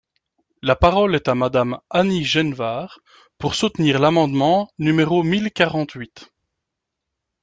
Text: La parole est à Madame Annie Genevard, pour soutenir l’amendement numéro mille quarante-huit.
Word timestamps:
La 0.63 0.75
parole 0.75 1.13
est 1.13 1.27
à 1.27 1.35
Madame 1.35 1.79
Annie 1.91 2.23
Genevard, 2.25 2.97
pour 3.37 3.53
soutenir 3.53 3.99
l’amendement 3.99 4.67
numéro 4.79 5.21
mille 5.21 5.51
quarante-huit. 5.51 6.31